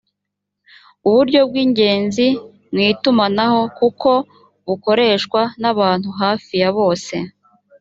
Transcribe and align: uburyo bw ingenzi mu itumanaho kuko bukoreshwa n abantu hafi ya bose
uburyo 1.07 1.39
bw 1.49 1.55
ingenzi 1.63 2.25
mu 2.73 2.79
itumanaho 2.91 3.61
kuko 3.77 4.09
bukoreshwa 4.67 5.41
n 5.61 5.63
abantu 5.71 6.07
hafi 6.21 6.53
ya 6.61 6.69
bose 6.77 7.15